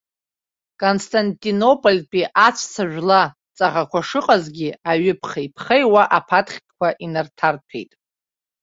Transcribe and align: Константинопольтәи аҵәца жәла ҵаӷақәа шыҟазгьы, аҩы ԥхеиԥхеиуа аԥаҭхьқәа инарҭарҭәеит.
Константинопольтәи 0.81 2.23
аҵәца 2.45 2.83
жәла 2.91 3.21
ҵаӷақәа 3.57 3.99
шыҟазгьы, 4.07 4.69
аҩы 4.89 5.13
ԥхеиԥхеиуа 5.21 6.03
аԥаҭхьқәа 6.17 6.87
инарҭарҭәеит. 7.05 7.91